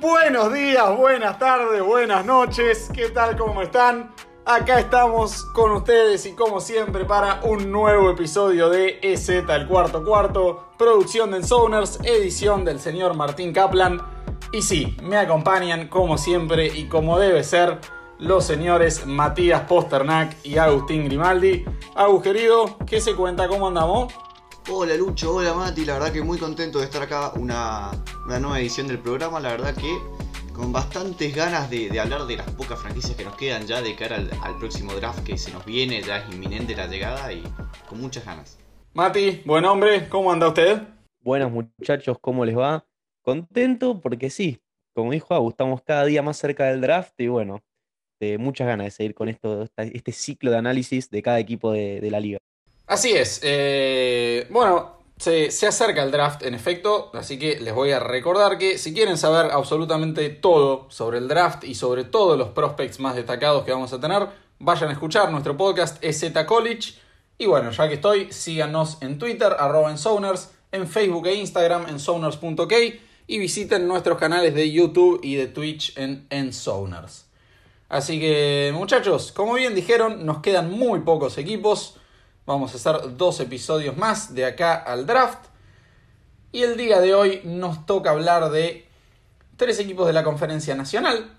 [0.00, 2.88] Buenos días, buenas tardes, buenas noches.
[2.94, 3.36] ¿Qué tal?
[3.36, 4.14] ¿Cómo están?
[4.46, 10.02] Acá estamos con ustedes y como siempre para un nuevo episodio de EZ el cuarto
[10.02, 14.00] cuarto, producción de Ensoners, edición del señor Martín Kaplan.
[14.52, 17.78] Y sí, me acompañan como siempre y como debe ser
[18.18, 21.66] los señores Matías Posternak y Agustín Grimaldi.
[21.94, 23.48] Agus querido, ¿qué se cuenta?
[23.48, 24.14] ¿Cómo andamos?
[24.68, 27.90] Hola Lucho, hola Mati, la verdad que muy contento de estar acá, una,
[28.26, 29.98] una nueva edición del programa, la verdad que
[30.52, 34.16] con bastantes ganas de, hablar de las pocas franquicias que nos quedan ya de cara
[34.42, 37.42] al, próximo draft que se nos viene, ya es inminente la llegada y
[37.88, 38.58] con muchas ganas.
[38.92, 40.82] Mati, buen hombre, ¿cómo anda usted?
[41.20, 42.86] Buenas muchachos, ¿cómo les va?
[43.22, 44.60] Contento porque sí,
[44.94, 47.62] como dijo Agus, estamos cada día más cerca del draft y bueno,
[48.20, 52.08] de muchas ganas de seguir con esto, este ciclo de análisis de cada equipo de
[52.10, 52.38] la liga.
[52.90, 53.38] Así es.
[53.44, 58.78] Eh, bueno, se, acerca el draft en efecto, así que les voy a recordar que
[58.78, 63.62] si quieren saber absolutamente todo sobre el draft y sobre todos los prospects más destacados
[63.62, 64.26] que vamos a tener,
[64.58, 66.94] vayan a escuchar nuestro podcast EZ College.
[67.38, 69.96] Y bueno, ya que estoy, síganos en Twitter, arroba en
[70.72, 72.76] en Facebook e Instagram en Soners.k
[73.28, 77.26] y visiten nuestros canales de YouTube y de Twitch en Ensoners.
[77.88, 81.99] Así que muchachos, como bien dijeron, nos quedan muy pocos equipos.
[82.50, 85.46] Vamos a hacer dos episodios más de acá al draft.
[86.50, 88.88] Y el día de hoy nos toca hablar de
[89.56, 91.30] tres equipos de la conferencia nacional.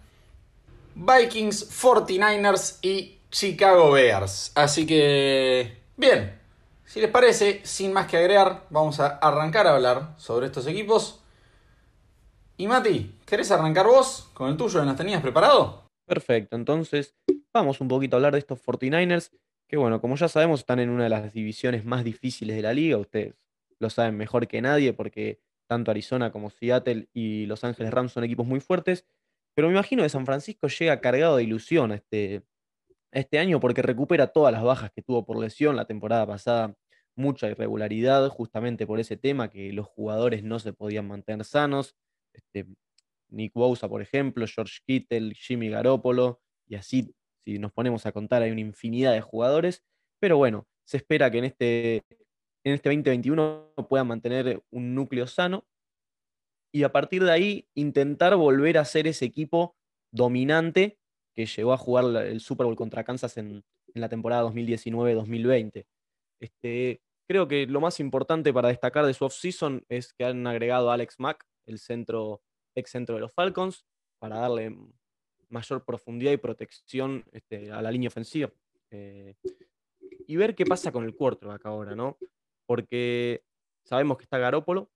[0.96, 4.54] Vikings, 49ers y Chicago Bears.
[4.56, 6.40] Así que, bien,
[6.86, 11.20] si les parece, sin más que agregar, vamos a arrancar a hablar sobre estos equipos.
[12.56, 15.84] Y Mati, ¿querés arrancar vos con el tuyo nos tenías preparado?
[16.06, 17.16] Perfecto, entonces
[17.54, 19.30] vamos un poquito a hablar de estos 49ers
[19.72, 22.74] que bueno, como ya sabemos, están en una de las divisiones más difíciles de la
[22.74, 22.98] liga.
[22.98, 23.36] Ustedes
[23.80, 28.26] lo saben mejor que nadie porque tanto Arizona como Seattle y Los Ángeles Rams son
[28.26, 29.06] equipos muy fuertes.
[29.56, 32.44] Pero me imagino que San Francisco llega cargado de ilusión este,
[33.14, 36.76] este año porque recupera todas las bajas que tuvo por lesión la temporada pasada.
[37.16, 41.96] Mucha irregularidad justamente por ese tema, que los jugadores no se podían mantener sanos.
[42.34, 42.68] Este,
[43.30, 47.16] Nick por ejemplo, George Kittle, Jimmy Garoppolo, y así
[47.46, 49.84] si nos ponemos a contar, hay una infinidad de jugadores,
[50.20, 51.96] pero bueno, se espera que en este,
[52.64, 55.66] en este 2021 puedan mantener un núcleo sano
[56.74, 59.76] y a partir de ahí intentar volver a ser ese equipo
[60.12, 60.98] dominante
[61.36, 63.64] que llegó a jugar el Super Bowl contra Kansas en,
[63.94, 65.86] la temporada 2019-2020.
[66.40, 70.90] Este, creo que lo más importante para destacar de su offseason es que han agregado
[70.90, 72.42] a Alex Mack, el centro,
[72.74, 73.86] ex centro de los Falcons,
[74.20, 74.78] para darle
[75.52, 78.52] mayor profundidad y protección este, a la línea ofensiva.
[78.90, 79.36] Eh,
[80.28, 82.18] y ver qué pasa con el quarterback ahora, ¿no?
[82.66, 83.44] Porque
[83.84, 84.90] sabemos que está Garópolo,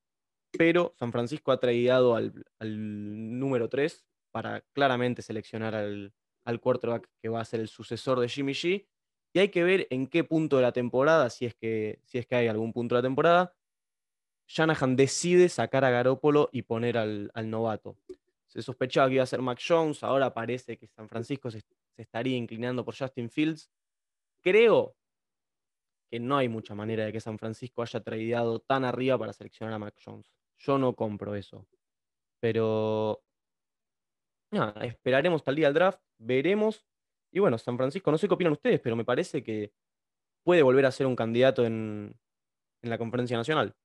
[0.57, 6.13] pero San Francisco ha traído al, número 3 para claramente seleccionar al,
[6.45, 8.87] al quarterback que va a ser el sucesor de Jimmy G.
[9.33, 12.25] Y hay que ver en qué punto de la temporada, si es que, si es
[12.25, 13.53] que hay algún punto de la temporada,
[14.47, 17.97] Shanahan decide sacar a Garópolo y poner al, al novato.
[18.55, 21.61] Se sospechaba que iba a ser Mac Jones, ahora parece que San Francisco se,
[21.97, 23.69] estaría inclinando por Justin Fields.
[24.41, 24.95] Creo
[26.09, 29.73] que no hay mucha manera de que San Francisco haya traído tan arriba para seleccionar
[29.73, 30.31] a Mac Jones.
[30.57, 31.67] Yo no compro eso.
[32.39, 33.21] Pero
[34.51, 36.85] nada, esperaremos hasta el día del draft, veremos.
[37.33, 39.73] Y bueno, San Francisco, no sé qué opinan ustedes, pero me parece que
[40.43, 42.17] puede volver a ser un candidato en
[42.83, 43.75] la conferencia nacional.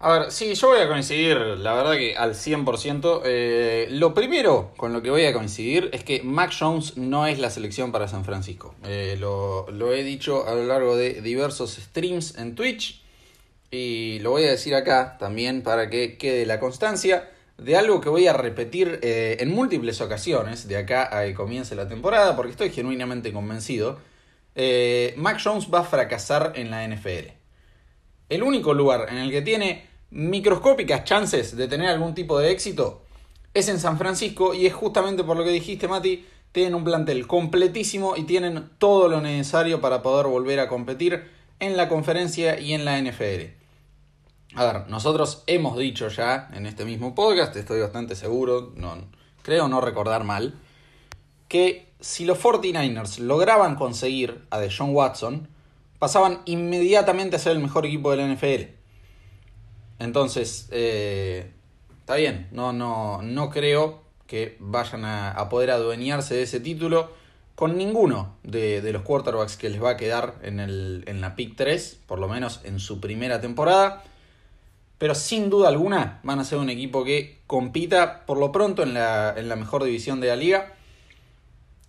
[0.00, 3.22] A ver, sí, yo voy a coincidir, la verdad que al 100%.
[3.24, 7.38] Eh, lo primero con lo que voy a coincidir es que Mac Jones no es
[7.38, 8.74] la selección para San Francisco.
[8.84, 13.02] Eh, lo, he dicho a lo largo de diversos streams en Twitch
[13.70, 18.08] y lo voy a decir acá también para que quede la constancia de algo que
[18.08, 22.50] voy a repetir eh, en múltiples ocasiones de acá a que comience la temporada porque
[22.50, 24.00] estoy genuinamente convencido.
[25.16, 27.32] Mac Jones va a fracasar en la NFL.
[28.28, 33.02] El único lugar en el que tiene microscópicas chances de tener algún tipo de éxito
[33.52, 37.26] es en San Francisco y es justamente por lo que dijiste Mati, tienen un plantel
[37.26, 41.24] completísimo y tienen todo lo necesario para poder volver a competir
[41.58, 43.54] en la conferencia y en la NFL.
[44.54, 48.96] A ver, nosotros hemos dicho ya en este mismo podcast, estoy bastante seguro, no,
[49.42, 50.54] creo no recordar mal,
[51.48, 55.48] que si los 49ers lograban conseguir a Deshaun Watson,
[55.98, 58.83] pasaban inmediatamente a ser el mejor equipo de la NFL.
[59.98, 61.52] Entonces, eh,
[62.00, 67.10] está bien, no, no, no creo que vayan a, poder adueñarse de ese título
[67.54, 71.56] con ninguno de, los quarterbacks que les va a quedar en, el, en la pick
[71.56, 74.02] 3, por lo menos en su primera temporada.
[74.98, 78.94] pero sin duda alguna van a ser un equipo que compita por lo pronto en
[78.94, 80.74] la, en la mejor división de la liga.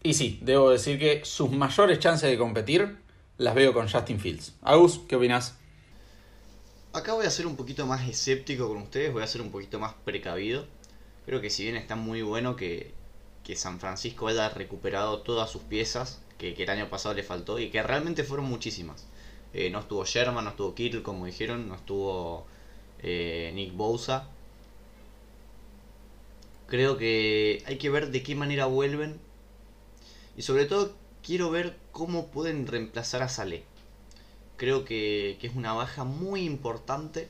[0.04, 2.98] Y sí, debo decir que sus mayores chances de competir
[3.38, 4.54] las veo con Justin Fields.
[4.62, 5.58] Agus, ¿qué opinas?
[6.96, 9.80] Acá voy a ser un poquito más escéptico con ustedes, voy a ser un poquito
[9.80, 10.66] más precavido.
[11.26, 12.94] Creo que si bien está muy bueno que,
[13.56, 17.70] San Francisco haya recuperado todas sus piezas que, que, el año pasado le faltó y
[17.70, 19.08] que realmente fueron muchísimas.
[19.54, 22.46] Eh, no estuvo Sherman, no estuvo Kittle, como dijeron, no estuvo
[23.04, 24.30] eh, Nick Bosa.
[26.68, 29.20] Creo que hay que ver de qué manera vuelven.
[30.38, 33.66] Y sobre todo quiero ver cómo pueden reemplazar a Saleh.
[34.58, 37.30] Creo que, que es una baja muy importante.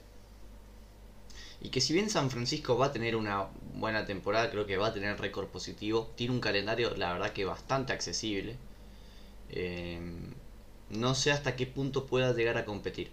[1.62, 4.88] Y que si bien San Francisco va a tener una buena temporada, creo que va
[4.88, 6.12] a tener récord positivo.
[6.16, 8.58] Tiene un calendario, la verdad, que bastante accesible.
[9.50, 10.00] Eh,
[10.90, 13.12] no sé hasta qué punto pueda llegar a competir.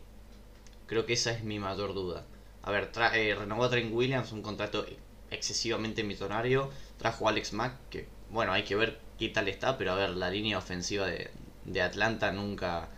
[0.87, 2.25] Creo que esa es mi mayor duda.
[2.63, 4.87] A ver, eh, renovó a Trent Williams, un contrato
[5.31, 6.71] excesivamente millonario.
[6.99, 10.11] Trajo a Alex Mack, que bueno, hay que ver qué tal está, pero a ver,
[10.11, 11.31] la línea ofensiva de,
[11.65, 12.91] de Atlanta nunca,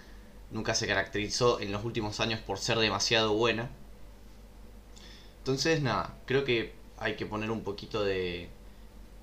[0.50, 3.70] nunca se caracterizó en los últimos años por ser demasiado buena.
[5.38, 8.48] Entonces, nada, creo que hay que poner un poquito de,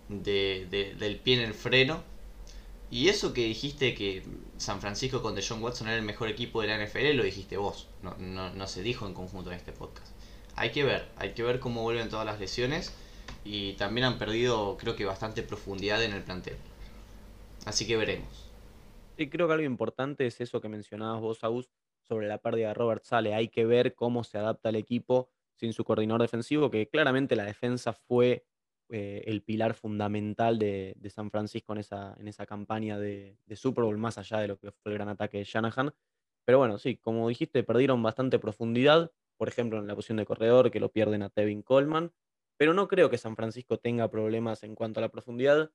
[0.09, 2.03] de, de, del pie en el freno
[2.91, 4.21] y eso que dijiste que
[4.57, 7.87] San Francisco con John Watson era el mejor equipo de la NFL, lo dijiste vos,
[8.03, 10.07] no, no, no, se dijo en conjunto en este podcast.
[10.57, 12.91] Hay que ver, hay que ver cómo vuelven todas las lesiones
[13.45, 16.57] y también han perdido creo que bastante profundidad en el plantel.
[17.65, 18.50] Así que veremos.
[19.17, 21.69] Sí, creo que algo importante es eso que mencionabas vos, Agus,
[22.01, 23.33] sobre la pérdida de Robert Sale.
[23.33, 27.43] Hay que ver cómo se adapta el equipo sin su coordinador defensivo, que claramente la
[27.45, 28.45] defensa fue
[28.89, 33.83] eh, el pilar fundamental de, San Francisco en esa, en esa campaña de, de, Super
[33.83, 35.93] Bowl, más allá de lo que fue el gran ataque de Shanahan.
[36.45, 40.71] Pero bueno, sí, como dijiste, perdieron bastante profundidad, por ejemplo, en la posición de corredor,
[40.71, 42.11] que lo pierden a Tevin Coleman.
[42.57, 45.71] Pero no creo que San Francisco tenga problemas en cuanto a la profundidad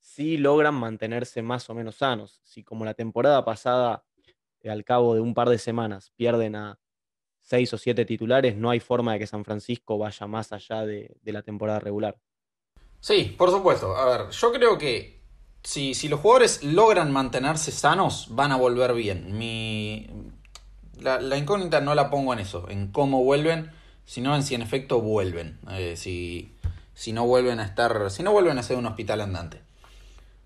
[0.00, 2.40] si logran mantenerse más o menos sanos.
[2.44, 4.04] Si como la temporada pasada,
[4.60, 6.78] eh, al cabo de un par de semanas, pierden a
[7.48, 11.16] seis o siete titulares, no hay forma de que San Francisco vaya más allá de,
[11.24, 12.18] la temporada regular.
[13.00, 13.96] Sí, por supuesto.
[13.96, 15.20] A ver, yo creo que
[15.62, 20.34] si, los jugadores logran mantenerse sanos, van a volver bien.
[21.00, 23.70] La, incógnita no la pongo en eso, en cómo vuelven,
[24.04, 25.58] sino en si en efecto vuelven.
[25.70, 26.54] Eh, si,
[26.92, 29.67] si no vuelven a estar, si no vuelven a ser un hospital andante.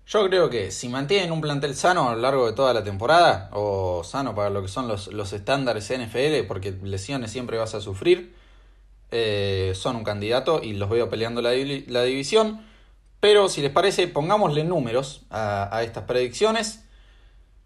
[0.05, 3.49] Yo creo que si mantienen un plantel sano a lo largo de toda la temporada,
[3.53, 7.81] o sano para lo que son los, los estándares NFL, porque lesiones siempre vas a
[7.81, 8.35] sufrir,
[9.11, 12.65] eh, son un candidato y los veo peleando la, la, división.
[13.21, 16.83] Pero si les parece, pongámosle números a, a, estas predicciones.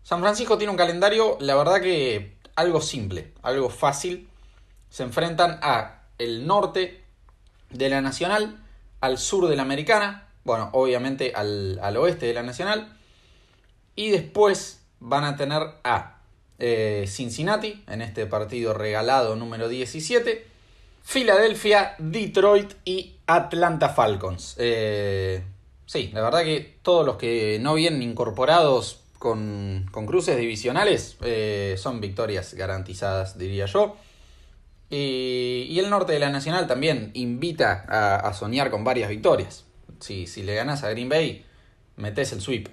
[0.04, 4.30] San Francisco tiene un calendario, la verdad que algo simple, algo fácil.
[4.90, 7.04] Se enfrentan a el norte
[7.72, 8.64] de la Nacional,
[9.02, 12.98] al sur de la Americana, bueno, obviamente al, al oeste de la Nacional.
[13.98, 16.22] Y después van a tener a
[16.58, 20.48] eh, Cincinnati en este partido regalado número 17
[21.04, 24.56] Filadelfia, Detroit y Atlanta Falcons.
[24.58, 25.44] Eh,
[25.86, 31.76] sí, la verdad que todos los que no vienen incorporados con, con cruces divisionales eh,
[31.78, 33.98] son victorias garantizadas, diría yo.
[34.90, 39.67] Y, el norte de la Nacional también invita a soñar con varias victorias.
[40.00, 41.46] Si, si le ganas a Green Bay,
[41.96, 42.70] metes el sweep.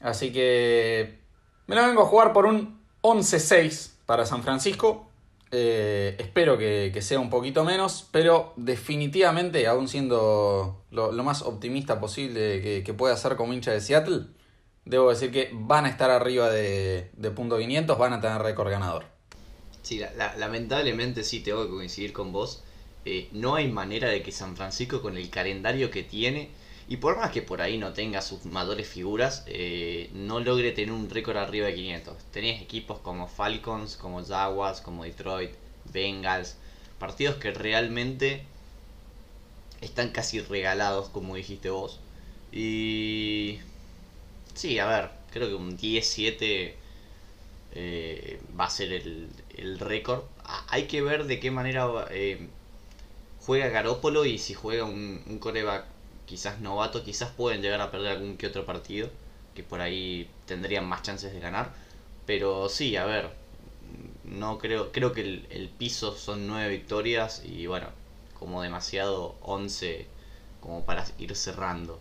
[0.00, 1.18] Así que
[1.66, 5.08] me lo vengo a jugar por un 11-6 para San Francisco.
[5.50, 11.42] Eh, espero que, que, sea un poquito menos, pero definitivamente, aún siendo lo, lo más
[11.42, 14.26] optimista posible que, que, pueda ser como hincha de Seattle,
[14.84, 18.68] debo decir que van a estar arriba de, de punto 500, van a tener récord
[18.68, 19.04] ganador.
[19.82, 22.64] Sí, la, la, lamentablemente sí tengo que coincidir con vos.
[23.04, 26.50] Eh, no hay manera de que San Francisco, con el calendario que tiene,
[26.88, 30.92] y por más que por ahí no tenga sus mayores figuras, eh, no logre tener
[30.92, 32.16] un récord arriba de 500.
[32.32, 35.52] Tenés equipos como Falcons, como Jaguars, como Detroit,
[35.92, 36.56] Bengals,
[36.98, 38.44] partidos que realmente
[39.80, 42.00] están casi regalados, como dijiste vos.
[42.52, 43.58] Y...
[44.54, 46.76] Sí, a ver, creo que un 10-7
[47.74, 50.24] eh, va a ser el, el récord.
[50.68, 51.86] Hay que ver de qué manera
[53.44, 55.84] juega Garópolo y si juega un, un coreback
[56.26, 59.10] quizás novato, quizás pueden llegar a perder algún que otro partido,
[59.54, 61.72] que por ahí tendrían más chances de ganar.
[62.26, 63.30] Pero sí, a ver,
[64.24, 67.88] no creo, creo que el, el piso son nueve victorias y bueno,
[68.38, 70.06] como demasiado 11
[70.60, 72.00] como para ir cerrando.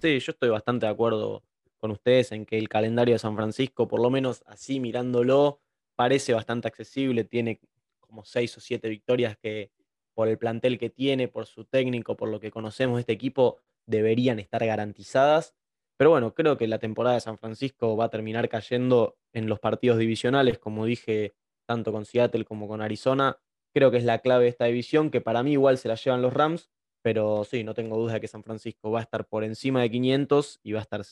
[0.00, 1.42] Sí, yo estoy bastante de acuerdo
[1.78, 5.60] con ustedes en que el calendario de San Francisco, por lo menos así mirándolo,
[5.96, 7.60] parece bastante accesible, tiene
[7.98, 9.70] como seis o siete victorias que,
[10.14, 13.58] por el plantel que tiene, por su técnico, por lo que conocemos de este equipo,
[13.86, 15.54] deberían estar garantizadas.
[15.96, 19.60] Pero bueno, creo que la temporada de San Francisco va a terminar cayendo en los
[19.60, 21.34] partidos divisionales, como dije,
[21.66, 23.38] tanto con Seattle como con Arizona.
[23.74, 26.22] Creo que es la clave de esta división, que para mí igual se la llevan
[26.22, 26.70] los Rams,
[27.02, 29.90] pero sí, no tengo duda de que San Francisco va a estar por encima de
[29.90, 31.02] 500 y va a estar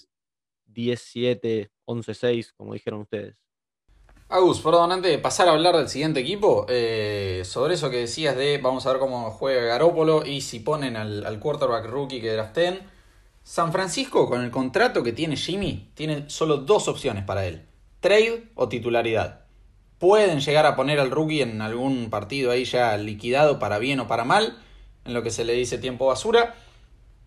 [0.67, 3.37] 10-7, 11-6, como dijeron ustedes.
[4.31, 8.37] Agus, perdón, antes de pasar a hablar del siguiente equipo, eh, sobre eso que decías
[8.37, 12.81] de vamos a ver cómo juega Garópolo y si ponen al, quarterback rookie que draften.
[13.43, 17.65] San Francisco, con el contrato que tiene Jimmy, tiene solo dos opciones para él:
[18.01, 19.47] trade o titularidad.
[19.99, 24.09] Pueden llegar a poner al rookie en algún partido ahí ya liquidado para bien o
[24.09, 24.59] para mal,
[25.07, 26.55] en lo que se le dice tiempo basura,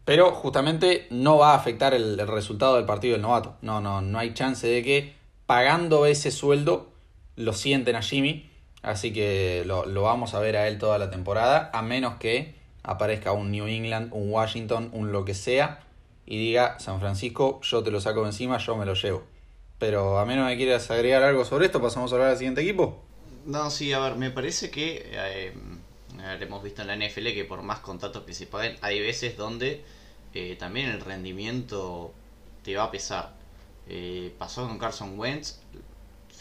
[0.06, 3.58] pero justamente no va a afectar el, el resultado del partido del novato.
[3.64, 5.16] No, no, no hay chance de que
[5.48, 6.91] pagando ese sueldo
[7.36, 8.50] lo sienten a Jimmy,
[8.82, 13.32] así que lo, vamos a ver a él toda la temporada, a menos que aparezca
[13.32, 15.84] un New England, un Washington, un lo que sea,
[16.26, 19.24] y diga, San Francisco, yo te lo saco encima, yo me lo llevo.
[19.80, 23.02] Pero a menos que quieras agregar algo sobre esto, pasamos a hablar del siguiente equipo.
[23.46, 25.54] No, sí, a ver, me parece que eh,
[26.40, 29.84] hemos visto en la NFL que por más contratos que se paguen, hay veces donde
[30.34, 32.14] eh, también el rendimiento
[32.64, 33.34] te va a pesar.
[33.88, 35.60] Eh, pasó con Carson Wentz,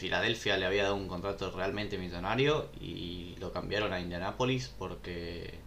[0.00, 5.58] Filadelfia le había dado un contrato realmente millonario y lo cambiaron a Indianapolis porque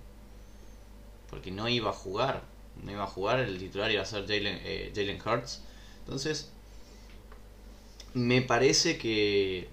[1.29, 2.41] porque no iba a jugar,
[2.81, 5.61] no iba a jugar, el titular iba a ser Jalen, eh, Hurts.
[5.99, 6.51] Entonces,
[8.15, 9.69] me parece que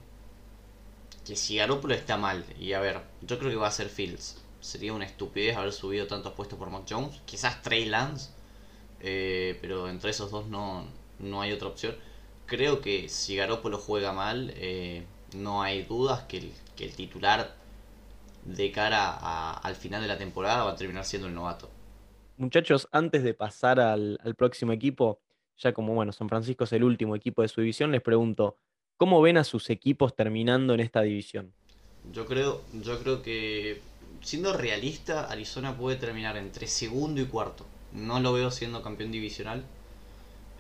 [1.26, 4.42] que si Garoppolo está mal, y a ver, yo creo que va a ser Fields.
[4.60, 7.18] Sería una estupidez haber subido tantos puestos por Mac Jones.
[7.24, 8.30] Quizás Trey Lance,
[9.00, 10.86] eh, pero entre esos dos no,
[11.18, 11.96] no hay otra opción
[12.50, 15.04] creo que si Garoppolo juega mal, eh,
[15.37, 17.54] no hay dudas que el, que el titular
[18.45, 21.71] de cara al final de la temporada va a terminar siendo el novato.
[22.37, 25.21] Muchachos, antes de pasar al, próximo equipo,
[25.59, 28.57] ya como bueno, San Francisco es el último equipo de su división, les pregunto,
[28.97, 31.52] ¿cómo ven a sus equipos terminando en esta división?
[32.12, 33.80] Yo creo, yo creo que
[34.23, 37.64] siendo realista, Arizona puede terminar entre segundo y cuarto.
[37.92, 39.62] No lo veo siendo campeón divisional,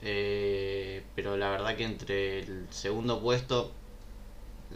[0.02, 3.72] eh, pero la verdad que entre el segundo puesto,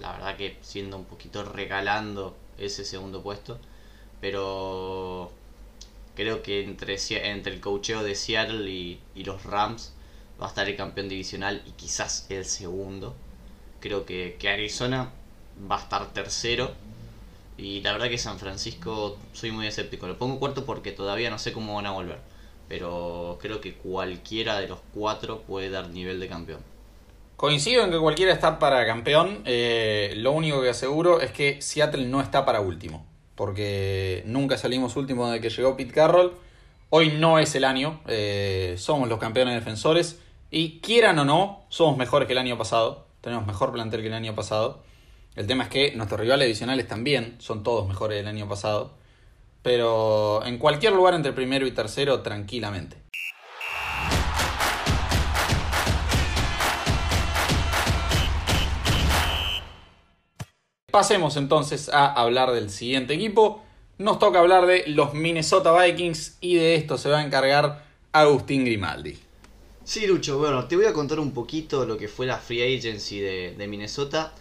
[0.01, 3.59] la verdad que siendo un poquito regalando ese segundo puesto,
[4.21, 5.33] pero
[6.15, 6.97] creo que entre,
[7.29, 9.93] entre el cocheo de Seattle y, los Rams
[10.41, 13.15] va a estar el campeón divisional y quizás el segundo.
[13.81, 15.13] Creo que, que Arizona
[15.71, 16.73] va a estar tercero.
[17.57, 20.07] Y la verdad que San Francisco soy muy escéptico.
[20.09, 22.34] Lo pongo cuarto porque todavía no sé cómo van a volver
[22.69, 26.61] pero creo que cualquiera de los cuatro puede dar nivel de campeón.
[27.37, 29.43] Coincido en que cualquiera está para campeón.
[29.45, 33.05] Eh, lo único que aseguro es que Seattle no está para último.
[33.35, 36.33] Porque nunca salimos último desde que llegó Pete Carroll.
[36.91, 38.01] Hoy no es el año.
[38.07, 40.21] Eh, somos los campeones defensores.
[40.51, 43.07] Y quieran o no, somos mejores que el año pasado.
[43.21, 44.83] Tenemos mejor plantel que el año pasado.
[45.35, 48.93] El tema es que nuestros rivales adicionales también son todos mejores del año pasado
[49.65, 52.99] pero en cualquier lugar entre primero y tercero tranquilamente.
[60.93, 63.65] Pasemos entonces a hablar del siguiente equipo.
[63.99, 68.65] Nos toca hablar de los Minnesota Vikings y de esto se va a encargar Agustín
[68.65, 69.19] Grimaldi.
[69.83, 73.19] Sí, Lucho, bueno, te voy a contar un poquito lo que fue la free agency
[73.19, 74.35] de, Minnesota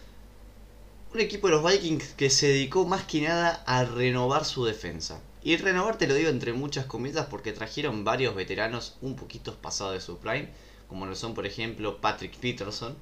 [1.14, 5.20] un equipo de los Vikings que se dedicó más que nada a renovar su defensa.
[5.44, 9.94] Y renovar te lo digo entre muchas comillas porque trajeron varios veteranos un poquito pasados
[9.94, 10.48] de su prime,
[10.88, 12.96] como lo son por ejemplo Patrick Peterson.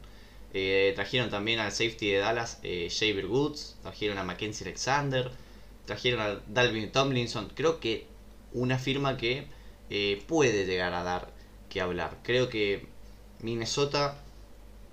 [0.52, 5.30] Eh, trajeron también al safety de Dallas, eh, Shaver Woods, trajeron a Mackenzie Alexander,
[5.86, 7.50] trajeron a Dalvin Tomlinson.
[7.54, 8.06] Creo que
[8.52, 9.46] una firma que
[9.88, 11.32] eh, puede llegar a dar
[11.70, 12.18] que hablar.
[12.22, 12.84] Creo que
[13.40, 14.22] Minnesota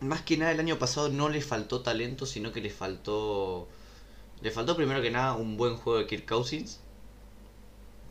[0.02, 3.68] más que nada el año pasado no le faltó talento, sino que le faltó.
[4.42, 6.80] Le faltó primero que nada un buen juego de Kirk Cousins.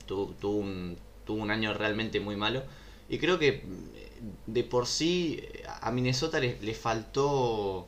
[0.07, 2.62] Tuvo, un, tuvo un año realmente muy malo.
[3.09, 5.42] Y creo que mm, de por sí
[5.80, 7.87] a Minnesota le, le faltó.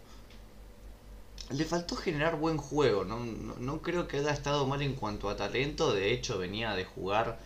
[1.50, 3.04] Le faltó generar buen juego.
[3.04, 5.92] No, no, creo que haya estado mal en cuanto a talento.
[5.92, 7.38] De hecho, venía de jugar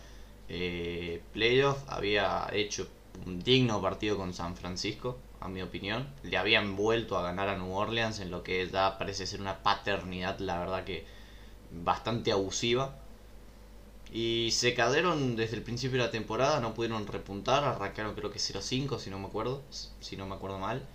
[0.49, 1.79] eh, playoff.
[1.87, 2.87] Había hecho
[3.25, 6.07] un digno partido con San Francisco a mi opinión.
[6.23, 9.63] Le habían vuelto a ganar a New Orleans en lo que ya parece ser una
[9.63, 11.05] paternidad, la verdad que
[11.71, 12.97] bastante abusiva.
[14.11, 18.39] Y se cayeron desde el principio de la temporada, no pudieron repuntar, arrancaron creo que
[18.39, 19.61] 0-5 si no me acuerdo,
[19.99, 20.85] si no me acuerdo mal.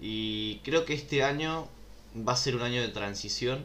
[0.00, 1.68] Y creo que este año
[2.16, 3.64] va a ser un año de transición,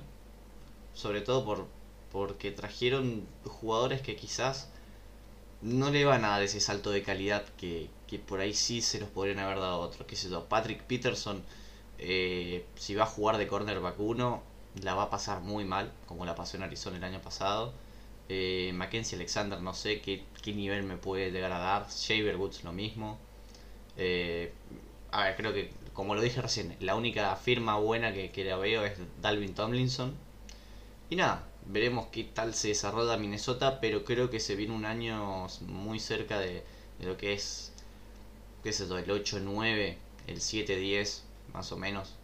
[0.93, 1.67] sobre todo por
[2.11, 4.69] porque trajeron jugadores que quizás
[5.61, 7.89] no le van a dar ese salto de calidad que,
[8.27, 10.07] por ahí sí se los podrían haber dado otros.
[10.07, 10.45] ¿Qué sé yo?
[10.45, 11.43] Patrick Peterson,
[11.97, 14.43] eh, si va a jugar de cornerback 1,
[14.83, 17.73] la va a pasar muy mal, como la pasó en Arizona el año pasado.
[18.29, 21.89] Eh, Mackenzie Alexander, no sé qué, qué, nivel me puede llegar a dar.
[21.89, 23.17] Shaver Woods, lo mismo.
[23.97, 24.53] Eh,
[25.11, 28.57] a ver, creo que, como lo dije recién, la única firma buena que, que la
[28.57, 30.15] veo es Dalvin Tomlinson.
[31.09, 35.47] Y nada, veremos qué tal se desarrolla Minnesota, pero creo que se viene un año
[35.67, 36.63] muy cerca de,
[36.99, 37.71] lo que es,
[38.63, 39.95] qué es eso, el 8-9,
[40.27, 41.21] el 7-10,
[41.53, 42.15] más o menos.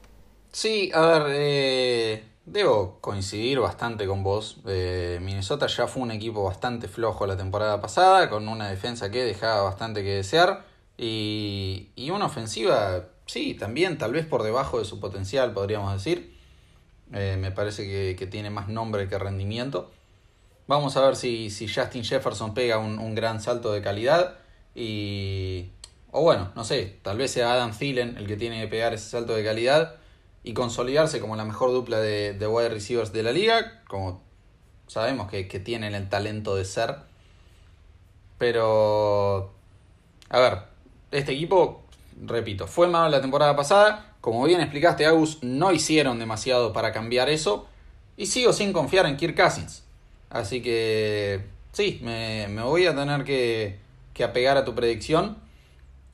[0.51, 4.57] Sí, a ver, eh, debo coincidir bastante con vos.
[4.65, 9.23] Eh, Minnesota ya fue un equipo bastante flojo la temporada pasada, con una defensa que
[9.23, 10.65] dejaba bastante que desear
[10.97, 16.34] y, y una ofensiva, sí, también tal vez por debajo de su potencial, podríamos decir.
[17.13, 19.91] Eh, me parece que, tiene más nombre que rendimiento.
[20.67, 24.39] Vamos a ver si, si Justin Jefferson pega un, gran salto de calidad.
[24.73, 25.69] Y.
[26.11, 29.09] O bueno, no sé, tal vez sea Adam Thielen el que tiene que pegar ese
[29.09, 29.97] salto de calidad
[30.43, 34.21] y consolidarse como la mejor dupla de, de wide receivers de la liga, como
[34.87, 36.95] sabemos que, que tienen el talento de ser.
[38.37, 39.53] Pero.
[40.29, 40.59] A ver,
[41.11, 41.83] este equipo,
[42.25, 47.29] repito, fue malo la temporada pasada, como bien explicaste, Agus, no hicieron demasiado para cambiar
[47.29, 47.67] eso.
[48.17, 49.85] Y sigo sin confiar en Kirk Cousins.
[50.31, 53.77] Así que sí, me, voy a tener que,
[54.23, 55.37] apegar a tu predicción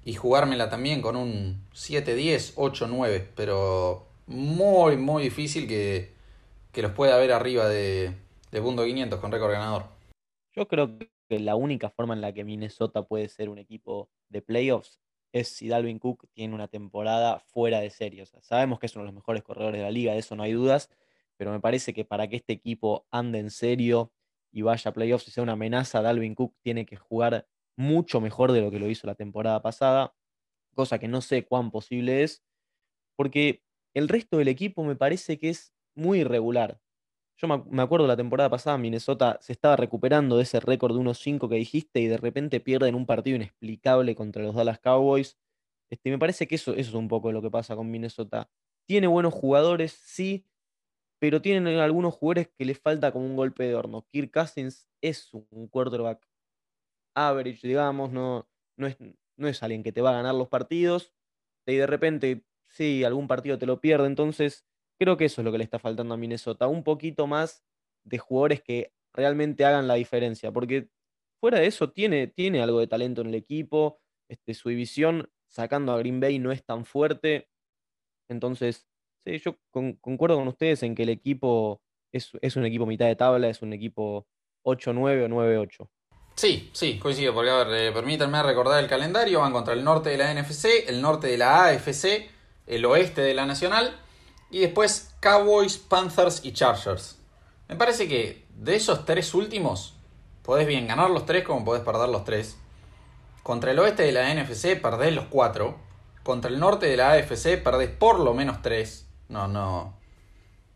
[0.04, 3.28] y jugármela también con un 7-10, 8-9.
[3.34, 6.12] Pero muy, muy difícil que,
[6.82, 8.14] los pueda ver arriba de,
[8.52, 9.86] de punto 500 con récord ganador.
[10.54, 10.98] Yo creo
[11.30, 15.00] que la única forma en la que Minnesota puede ser un equipo de playoffs
[15.32, 18.26] es si Dalvin Cook tiene una temporada fuera de serie.
[18.42, 20.54] sabemos que es uno de los mejores corredores de la liga, de eso no hay
[20.54, 20.90] dudas,
[21.38, 24.12] pero me parece que para que este equipo ande en serio
[24.52, 28.52] y vaya a playoffs y sea una amenaza, Dalvin Cook tiene que jugar mucho mejor
[28.52, 30.14] de lo que lo hizo la temporada pasada,
[30.76, 32.44] cosa que no sé cuán posible es,
[33.16, 33.64] porque
[33.94, 36.80] el resto del equipo me parece que es muy irregular.
[37.42, 41.18] Yo me acuerdo la temporada pasada, Minnesota se estaba recuperando de ese récord de unos
[41.18, 45.40] 5 que dijiste y de repente pierden un partido inexplicable contra los Dallas Cowboys.
[45.90, 48.52] Este, me parece que eso, eso es un poco lo que pasa con Minnesota.
[48.86, 50.46] Tiene buenos jugadores, sí,
[51.20, 54.06] pero tienen algunos jugadores que les falta como un golpe de horno.
[54.12, 56.28] Kirk Cousins es un quarterback
[57.16, 58.98] average, digamos, no, no, es,
[59.36, 61.12] no es alguien que te va a ganar los partidos.
[61.66, 64.06] Y de repente, sí, algún partido te lo pierde.
[64.06, 64.64] Entonces,
[65.02, 67.64] Creo que eso es lo que le está faltando a Minnesota, un poquito más
[68.04, 70.90] de jugadores que realmente hagan la diferencia, porque
[71.40, 75.92] fuera de eso tiene, tiene algo de talento en el equipo, este, su división sacando
[75.92, 77.50] a Green Bay no es tan fuerte,
[78.30, 78.86] entonces,
[79.26, 83.50] sí, yo concuerdo con ustedes en que el equipo es, un equipo mitad de tabla,
[83.50, 84.28] es un equipo
[84.64, 85.90] 8-9 o 9-8.
[86.36, 90.12] Sí, sí, coincido, porque a ver, eh, permítanme recordar el calendario, van contra el norte
[90.12, 92.30] de la NFC, el norte de la AFC,
[92.68, 94.00] el oeste de la Nacional,
[94.52, 97.18] y después Cowboys, Panthers y Chargers.
[97.70, 99.96] Me parece que de esos tres últimos,
[100.44, 102.58] podés bien ganar los tres como podés perder los tres.
[103.44, 105.80] Contra el oeste de la NFC perdés los cuatro.
[106.24, 109.08] Contra el norte de la AFC perdés por lo menos tres.
[109.30, 109.98] No, no.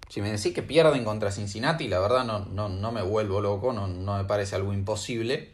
[0.10, 3.88] Si me decís que pierden contra Cincinnati, la verdad no, no, me vuelvo loco, no,
[3.88, 5.54] no, me parece algo imposible.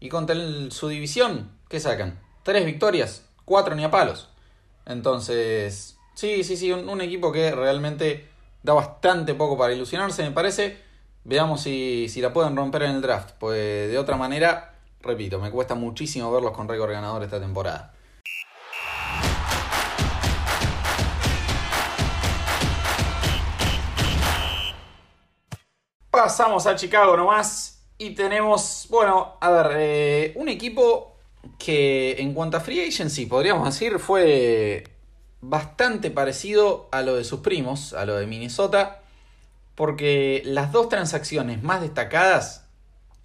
[0.00, 0.34] Y contra
[0.70, 2.20] su división, ¿qué sacan?
[2.44, 4.28] Tres victorias, cuatro ni a palos.
[4.86, 8.26] Entonces, Sí, sí, sí, un, equipo que realmente
[8.64, 10.76] da bastante poco para ilusionarse, me parece.
[11.22, 13.36] Veamos si, la pueden romper en el draft.
[13.38, 17.94] Pues de otra manera, repito, me cuesta muchísimo verlos con récord ganador esta temporada.
[26.10, 31.16] Pasamos a Chicago nomás y tenemos, bueno, a ver, eh, un equipo
[31.60, 34.97] que en cuanto a free agency podríamos decir fue
[35.40, 39.02] bastante parecido a lo de sus primos, a lo de Minnesota,
[39.74, 42.64] porque las dos transacciones más destacadas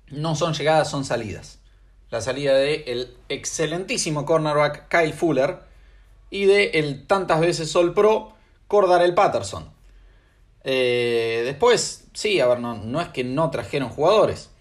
[0.09, 1.59] no son llegadas, son salidas.
[2.09, 5.59] La salida de el excelentísimo cornerback Kyle Fuller
[6.29, 8.33] y de el tantas veces Sol Pro
[8.67, 9.71] Cordarel Patterson.
[10.63, 14.51] Eh, después, sí, a ver, no, no, es que no trajeron jugadores.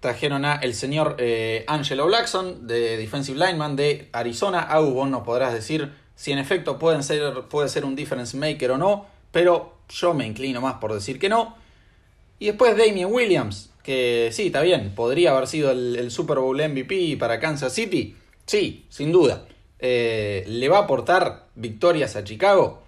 [0.00, 4.62] Trajeron a el señor eh, Angelo Blackson, de Defensive Lineman de Arizona.
[4.62, 5.92] A vos nos podrás decir
[6.22, 10.24] si en efecto pueden ser, puede ser un difference maker o no, pero yo me
[10.24, 11.56] inclino más por decir que no.
[12.38, 17.16] Y después Damien Williams, que sí, está bien, podría haber sido el, Super Bowl MVP
[17.18, 18.14] para Kansas City,
[18.46, 19.46] sí, sin duda.
[19.80, 22.84] Eh, ¿Le va a aportar victorias a Chicago?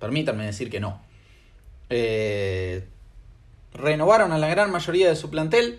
[0.00, 1.00] Permítanme decir que no.
[1.88, 2.82] Eh,
[3.74, 5.78] renovaron a la gran mayoría de su plantel,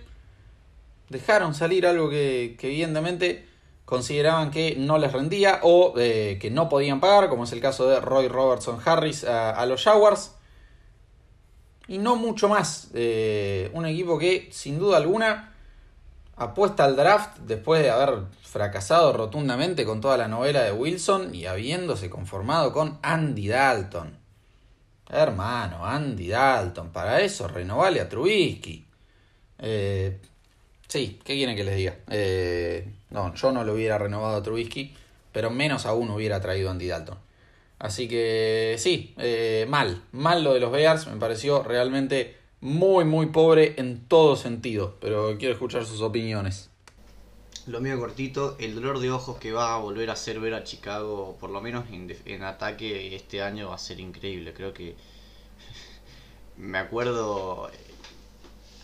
[1.09, 3.50] dejaron salir algo que, evidentemente
[3.91, 7.89] consideraban que no les rendía o eh, que no podían pagar, como es el caso
[7.89, 10.31] de Roy Robertson Harris a, los Jaguars.
[11.89, 12.87] Y no mucho más.
[12.93, 15.53] Eh, un equipo que, sin duda alguna,
[16.37, 21.45] apuesta al draft después de haber fracasado rotundamente con toda la novela de Wilson y
[21.47, 24.17] habiéndose conformado con Andy Dalton.
[25.09, 28.85] Hermano, Andy Dalton, para eso renovale a Trubisky.
[29.59, 30.17] Eh,
[30.87, 31.97] sí, ¿qué quieren que les diga?
[32.09, 34.93] Eh, no, yo no lo hubiera renovado a Trubisky,
[35.31, 37.17] pero menos aún hubiera traído a Andy Dalton.
[37.79, 43.27] Así que sí, eh, mal, mal lo de los Bears, me pareció realmente muy, muy
[43.27, 46.69] pobre en todo sentido, pero quiero escuchar sus opiniones.
[47.67, 50.63] Lo mío cortito, el dolor de ojos que va a volver a hacer ver a
[50.63, 54.53] Chicago, por lo menos en, ataque este año, va a ser increíble.
[54.53, 54.95] Creo que
[56.57, 57.69] me acuerdo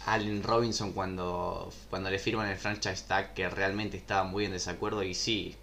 [0.07, 5.03] Allen Robinson cuando, cuando le firman el franchise tag que realmente estaba muy en desacuerdo
[5.03, 5.57] y sí,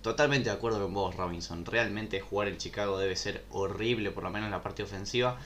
[0.00, 1.66] totalmente de acuerdo con vos Robinson.
[1.66, 5.38] Realmente jugar en Chicago debe ser horrible, por lo menos en la parte ofensiva.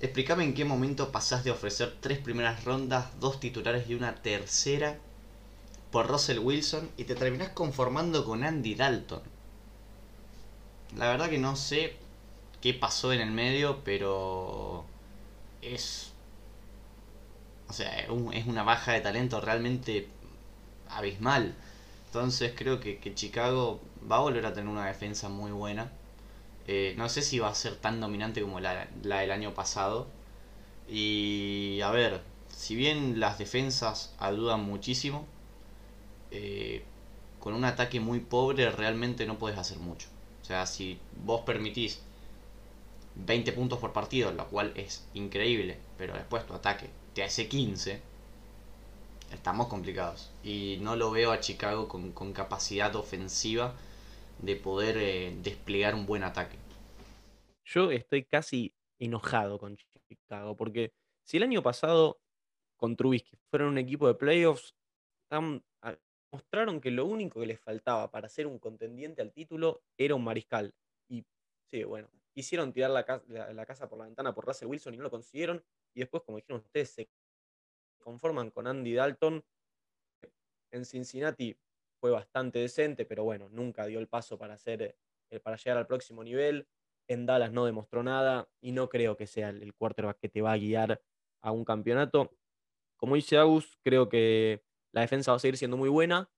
[0.00, 4.98] Explícame en qué momento pasás de ofrecer tres primeras rondas, dos titulares y una tercera
[5.90, 9.22] por Russell Wilson y te terminás conformando con Andy Dalton.
[10.98, 11.96] La verdad que no sé
[12.60, 14.84] qué pasó en el medio, pero
[15.62, 16.12] es...
[17.68, 20.08] O sea, es una baja de talento realmente
[20.88, 21.54] abismal.
[22.06, 25.90] Entonces creo que, Chicago va a volver a tener una defensa muy buena.
[26.66, 30.06] Eh, no sé si va a ser tan dominante como la, la del año pasado.
[30.88, 35.26] Y a ver, si bien las defensas ayudan muchísimo,
[36.30, 36.84] eh,
[37.40, 40.08] con un ataque muy pobre realmente no puedes hacer mucho.
[40.42, 42.02] O sea, si vos permitís
[43.16, 48.02] 20 puntos por partido, lo cual es increíble, pero después tu ataque te hace 15,
[49.32, 50.30] estamos complicados.
[50.44, 53.74] Y no lo veo a Chicago con, capacidad ofensiva
[54.42, 56.58] de poder eh, desplegar un buen ataque.
[57.64, 59.78] Yo estoy casi enojado con
[60.10, 60.92] Chicago, porque
[61.24, 62.20] si el año pasado
[62.76, 64.74] con Trubisky fueron un equipo de playoffs,
[66.30, 70.22] mostraron que lo único que les faltaba para ser un contendiente al título era un
[70.22, 70.74] mariscal.
[71.08, 71.24] Y
[71.64, 73.06] sí, bueno, quisieron tirar la,
[73.64, 75.64] casa por la ventana por Russell Wilson y no lo consiguieron.
[75.96, 77.08] Y después, como dijeron ustedes, se
[77.98, 79.42] conforman con Andy Dalton.
[80.70, 81.58] En Cincinnati
[81.98, 84.94] fue bastante decente, pero bueno, nunca dio el paso para, hacer,
[85.30, 86.68] eh, para llegar al próximo nivel.
[87.08, 90.52] En Dallas no demostró nada y no creo que sea el quarterback que te va
[90.52, 91.00] a guiar
[91.40, 92.30] a un campeonato.
[92.98, 96.30] Como dice Agus, creo que la defensa va a seguir siendo muy buena,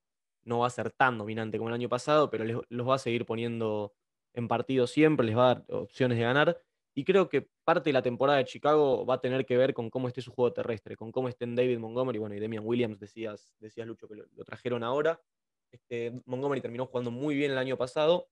[0.45, 3.27] no va a ser tan dominante como el año pasado, pero los va a seguir
[3.27, 3.93] poniendo
[4.35, 6.63] en partido siempre, les va a dar opciones de ganar.
[6.99, 9.89] Y creo que parte de la temporada de Chicago va a tener que ver con
[9.89, 13.55] cómo esté su juego terrestre, con cómo estén David Montgomery, bueno, y Demian Williams, decías,
[13.61, 15.23] decías Lucho que lo, trajeron ahora.
[15.71, 18.29] Este, Montgomery terminó jugando muy bien el año pasado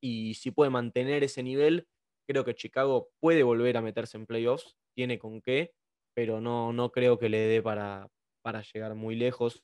[0.00, 1.88] y si puede mantener ese nivel,
[2.26, 5.74] creo que Chicago puede volver a meterse en playoffs, tiene con qué,
[6.14, 8.08] pero no, no creo que le dé para,
[8.40, 9.62] para llegar muy lejos.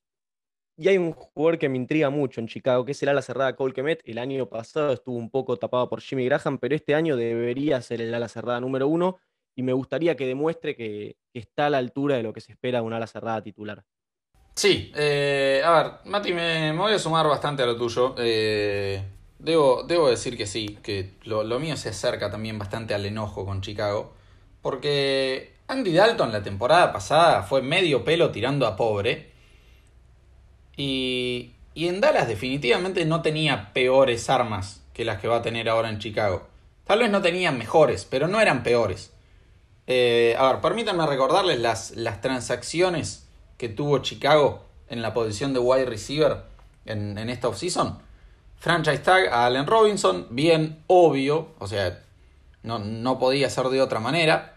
[0.79, 3.57] Y hay un jugador que me intriga mucho en Chicago, que es el ala cerrada
[3.57, 4.03] Cole Kemet.
[4.05, 8.03] El año pasado estuvo un poco tapado por Jimmy Graham, pero este año debería ser
[8.03, 9.17] el ala cerrada número uno.
[9.55, 12.81] Y me gustaría que demuestre que, está a la altura de lo que se espera
[12.81, 13.85] de un ala cerrada titular.
[14.55, 18.15] Sí, eh, a ver, Mati, me, voy a sumar bastante a lo tuyo.
[18.19, 19.03] Eh,
[19.39, 23.63] debo, debo decir que sí, que lo mío se acerca también bastante al enojo con
[23.63, 24.15] Chicago.
[24.61, 29.36] Porque Andy Dalton la temporada pasada fue medio pelo tirando a pobre.
[30.77, 35.69] Y, y en Dallas definitivamente no tenía peores armas que las que va a tener
[35.69, 36.47] ahora en Chicago.
[36.85, 39.13] Tal vez no tenía mejores, pero no eran peores.
[39.87, 45.61] Eh, a ver, permítanme recordarles las, las transacciones que tuvo Chicago en la posición de
[45.61, 46.43] wide receiver
[46.85, 47.99] en, en esta offseason.
[48.59, 52.03] Franchise tag a Allen Robinson, bien obvio, o sea,
[52.63, 54.57] no, no podía ser de otra manera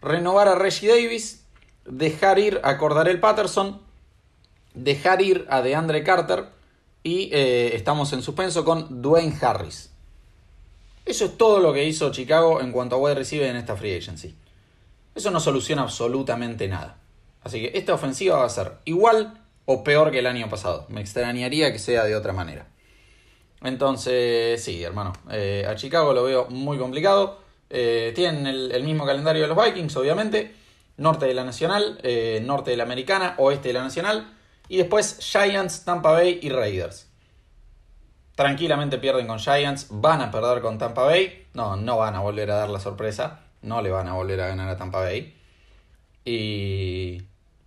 [0.00, 1.44] renovar a Reggie Davis,
[1.84, 3.80] dejar ir a Cordarel Patterson,
[4.82, 6.46] dejar ir a DeAndre Carter
[7.02, 9.90] y eh, estamos en suspenso con Dwayne Harris.
[11.04, 13.96] Eso es todo lo que hizo Chicago en cuanto a wide receiver en esta free
[13.96, 14.34] agency.
[15.14, 16.98] Eso no soluciona absolutamente nada.
[17.42, 20.86] Así que esta ofensiva va a ser igual o peor que el año pasado.
[20.88, 22.66] Me extrañaría que sea de otra manera.
[23.62, 25.12] Entonces, sí, hermano.
[25.30, 27.38] Eh, a Chicago lo veo muy complicado.
[27.70, 30.54] Eh, tienen el, mismo calendario de los Vikings, obviamente.
[30.96, 34.37] Norte de la Nacional, eh, norte de la Americana, oeste de la Nacional.
[34.68, 37.08] Y después Giants, Tampa Bay y Raiders.
[38.34, 41.46] Tranquilamente pierden con Giants, van a perder con Tampa Bay.
[41.54, 43.40] No, no van a volver a dar la sorpresa.
[43.62, 45.34] No le van a volver a ganar a Tampa Bay.
[46.24, 47.22] y,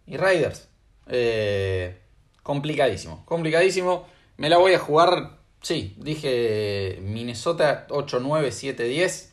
[0.06, 0.70] y Raiders.
[1.08, 2.00] Eh,
[2.44, 4.08] complicadísimo, complicadísimo.
[4.38, 9.32] Me la voy a jugar, sí, dije Minnesota 8-9, 7-10.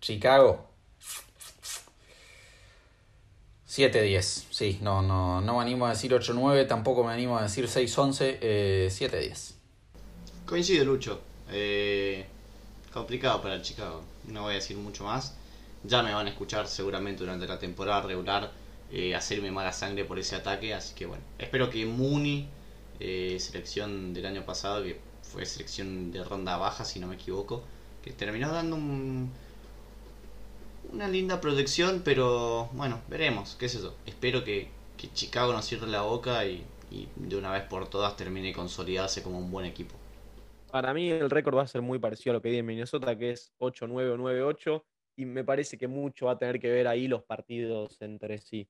[0.00, 0.70] Chicago
[3.76, 7.66] 7-10, sí, no, no, no me animo a decir 8-9, tampoco me animo a decir
[7.66, 9.54] 6-11, eh, 7-10.
[10.46, 11.20] Coincido, Lucho.
[11.50, 12.24] Eh,
[12.92, 14.02] complicado para el Chicago.
[14.28, 15.34] No voy a decir mucho más.
[15.84, 18.52] Ya me van a escuchar seguramente durante la temporada regular
[18.90, 20.72] eh, hacerme mala sangre por ese ataque.
[20.72, 22.48] Así que bueno, espero que Mooney,
[23.00, 27.64] eh, selección del año pasado, que fue selección de ronda baja, si no me equivoco,
[28.02, 29.32] que terminó dando un,
[30.92, 33.96] una linda protección, pero bueno, veremos, qué es eso.
[34.06, 36.64] Espero que, que Chicago nos cierre la boca y,
[37.16, 39.94] de una vez por todas termine consolidarse como un buen equipo.
[40.70, 43.16] Para mí el récord va a ser muy parecido a lo que di en Minnesota,
[43.16, 44.84] que es 8-9 o 9-8,
[45.16, 48.68] y me parece que mucho va a tener que ver ahí los partidos entre sí.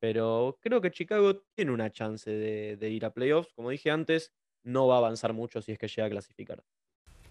[0.00, 3.52] Pero creo que Chicago tiene una chance de ir a playoffs.
[3.54, 4.32] Como dije antes,
[4.64, 6.64] no va a avanzar mucho si es que llega a clasificar.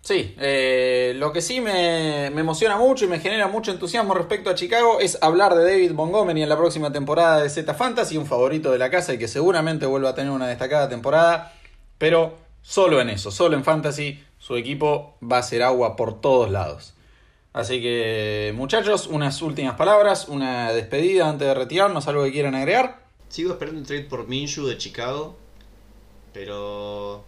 [0.01, 4.49] Sí, eh, lo que sí me, me, emociona mucho y me genera mucho entusiasmo respecto
[4.49, 8.25] a Chicago es hablar de David Montgomery en la próxima temporada de Z Fantasy, un
[8.25, 11.53] favorito de la casa y que seguramente vuelva a tener una destacada temporada,
[11.99, 16.49] pero solo en eso, solo en Fantasy, su equipo va a ser agua por todos
[16.49, 16.95] lados.
[17.53, 23.03] Así que, muchachos, unas últimas palabras, una despedida antes de retirarnos, algo que quieran agregar.
[23.29, 25.35] Sigo esperando un trade por Minshew de Chicago,
[26.33, 27.23] pero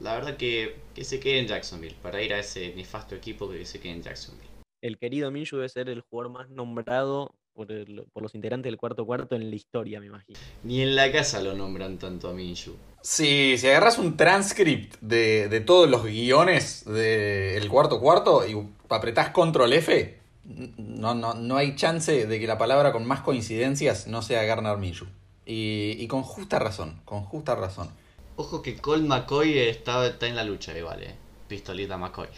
[0.00, 3.64] la verdad que, que se quede en Jacksonville, para ir a ese nefasto equipo que
[3.64, 4.50] se quede en Jacksonville.
[4.82, 8.76] El querido Minshew debe ser el jugador más nombrado por, el, por, los integrantes del
[8.76, 10.38] cuarto cuarto en la historia, me imagino.
[10.62, 12.76] Ni en la casa lo nombran tanto a Minshew.
[13.00, 18.54] Sí, si agarras un transcript de, de todos los guiones del de cuarto cuarto y
[18.90, 24.06] apretás control F, no, no, no hay chance de que la palabra con más coincidencias
[24.06, 25.08] no sea Garner Minshew.
[25.46, 27.88] Y, y con justa razón, con justa razón.
[28.36, 31.14] Ojo que Colt McCoy está, está en la lucha, eh, vale.
[31.48, 32.28] Pistolita McCoy.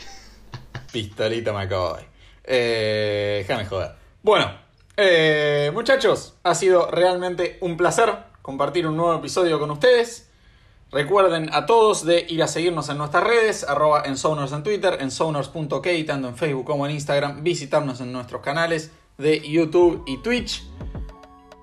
[0.93, 2.03] Pistolita McCoy.
[2.45, 3.93] Eh, déjame joder.
[4.23, 4.51] Bueno,
[4.97, 10.31] eh, muchachos, ha sido realmente un placer compartir un nuevo episodio con ustedes.
[10.91, 15.11] Recuerden a todos de ir a seguirnos en nuestras redes, arroba en en Twitter, en
[15.11, 20.63] Sounders.k, tanto en Facebook como en Instagram, visitarnos en nuestros canales de YouTube y Twitch.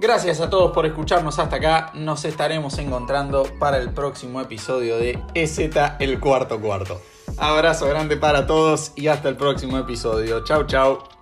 [0.05, 1.89] Gracias a todos por escucharnos hasta acá.
[1.95, 5.57] Nos estaremos encontrando para el próximo episodio de EZ
[5.97, 7.01] el cuarto cuarto.
[7.39, 10.43] Abrazo grande para todos y hasta el próximo episodio.
[10.43, 11.14] Chau, chau.